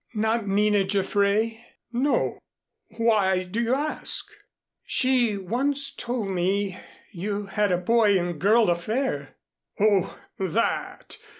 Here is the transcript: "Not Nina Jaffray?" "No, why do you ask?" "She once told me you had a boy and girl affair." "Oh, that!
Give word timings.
"Not 0.15 0.47
Nina 0.47 0.83
Jaffray?" 0.83 1.63
"No, 1.93 2.39
why 2.97 3.43
do 3.43 3.61
you 3.61 3.75
ask?" 3.75 4.25
"She 4.83 5.37
once 5.37 5.93
told 5.93 6.29
me 6.29 6.79
you 7.11 7.45
had 7.45 7.71
a 7.71 7.77
boy 7.77 8.17
and 8.17 8.41
girl 8.41 8.71
affair." 8.71 9.35
"Oh, 9.79 10.19
that! 10.39 11.17